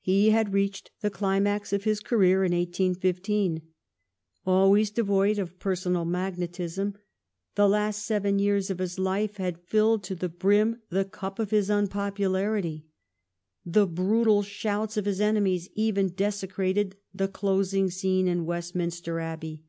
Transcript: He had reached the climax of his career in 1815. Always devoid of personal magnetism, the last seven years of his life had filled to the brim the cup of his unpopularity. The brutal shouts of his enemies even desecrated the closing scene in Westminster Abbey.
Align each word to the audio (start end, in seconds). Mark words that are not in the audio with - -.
He 0.00 0.30
had 0.30 0.54
reached 0.54 0.90
the 1.02 1.10
climax 1.10 1.70
of 1.70 1.84
his 1.84 2.00
career 2.00 2.42
in 2.44 2.52
1815. 2.52 3.60
Always 4.46 4.90
devoid 4.90 5.38
of 5.38 5.58
personal 5.58 6.06
magnetism, 6.06 6.94
the 7.56 7.68
last 7.68 8.02
seven 8.02 8.38
years 8.38 8.70
of 8.70 8.78
his 8.78 8.98
life 8.98 9.36
had 9.36 9.60
filled 9.60 10.02
to 10.04 10.14
the 10.14 10.30
brim 10.30 10.80
the 10.88 11.04
cup 11.04 11.38
of 11.38 11.50
his 11.50 11.68
unpopularity. 11.68 12.86
The 13.66 13.86
brutal 13.86 14.42
shouts 14.42 14.96
of 14.96 15.04
his 15.04 15.20
enemies 15.20 15.68
even 15.74 16.08
desecrated 16.14 16.96
the 17.12 17.28
closing 17.28 17.90
scene 17.90 18.26
in 18.28 18.46
Westminster 18.46 19.20
Abbey. 19.20 19.62